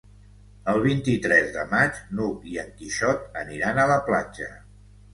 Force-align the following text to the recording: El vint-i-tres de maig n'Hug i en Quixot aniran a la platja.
El 0.71 0.79
vint-i-tres 0.85 1.53
de 1.59 1.67
maig 1.75 2.01
n'Hug 2.15 2.49
i 2.55 2.59
en 2.65 2.75
Quixot 2.83 3.31
aniran 3.45 3.81
a 3.81 3.89
la 3.97 4.03
platja. 4.13 4.55